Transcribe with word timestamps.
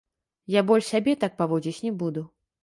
Я 0.53 0.63
больш 0.71 0.87
сябе 0.93 1.13
так 1.25 1.37
паводзіць 1.43 1.83
не 1.89 1.93
буду. 2.01 2.27